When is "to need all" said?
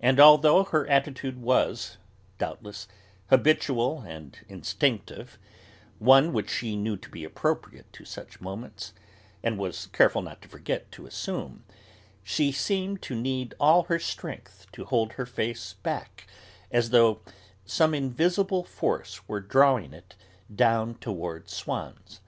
13.00-13.84